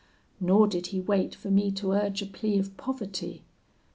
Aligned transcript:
Nor 0.39 0.65
did 0.65 0.87
he 0.87 0.99
wait 0.99 1.35
for 1.35 1.51
me 1.51 1.69
to 1.73 1.91
urge 1.91 2.23
a 2.23 2.25
plea 2.25 2.57
of 2.57 2.75
poverty. 2.75 3.43